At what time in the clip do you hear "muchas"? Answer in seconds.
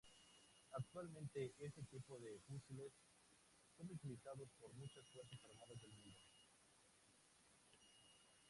4.73-5.05